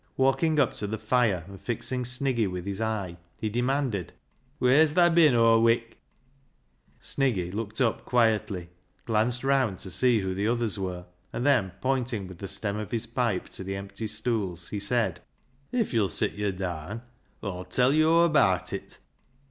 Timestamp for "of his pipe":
12.77-13.47